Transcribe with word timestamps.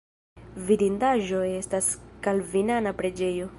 Vidindaĵo 0.69 1.43
estas 1.59 1.91
kalvinana 2.29 2.99
preĝejo. 3.03 3.49